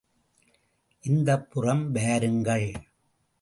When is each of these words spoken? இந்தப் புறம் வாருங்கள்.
இந்தப் 1.03 1.51
புறம் 1.51 1.91
வாருங்கள். 1.91 2.71